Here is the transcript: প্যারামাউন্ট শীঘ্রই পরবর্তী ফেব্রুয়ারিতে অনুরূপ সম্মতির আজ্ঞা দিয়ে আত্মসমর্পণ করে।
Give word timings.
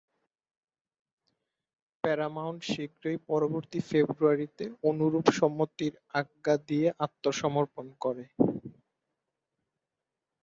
প্যারামাউন্ট 2.03 2.61
শীঘ্রই 2.71 3.17
পরবর্তী 3.29 3.79
ফেব্রুয়ারিতে 3.89 4.65
অনুরূপ 4.89 5.25
সম্মতির 5.39 5.93
আজ্ঞা 6.19 6.55
দিয়ে 6.67 6.87
আত্মসমর্পণ 7.05 7.85
করে। 8.03 8.25